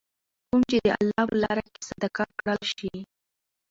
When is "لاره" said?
1.43-1.63